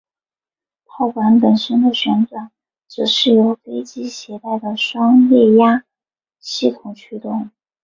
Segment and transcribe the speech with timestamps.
[0.83, 2.49] 炮管本身的旋转
[2.87, 5.83] 则是由飞机携带的双液压
[6.39, 7.51] 系统驱动。